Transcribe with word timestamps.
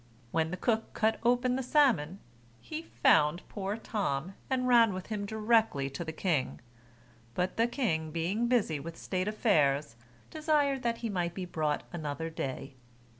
When 0.31 0.49
the 0.49 0.57
cook 0.57 0.95
cut 0.95 1.19
open 1.21 1.55
the 1.57 1.61
salmon, 1.61 2.17
he 2.59 2.81
found 2.81 3.47
poor 3.47 3.77
Tom, 3.77 4.33
and 4.49 4.67
ran 4.67 4.95
with 4.95 5.05
him 5.05 5.27
directly 5.27 5.91
to 5.91 6.03
the 6.03 6.11
king; 6.11 6.59
but 7.35 7.55
the 7.55 7.67
king 7.67 8.09
being 8.09 8.47
busy 8.47 8.79
with 8.79 8.97
state 8.97 9.27
affairs, 9.27 9.95
desired 10.31 10.81
that 10.81 10.97
he 11.05 11.09
might 11.11 11.35
be 11.35 11.45
brought 11.45 11.83
another 11.93 12.31
day. 12.31 12.73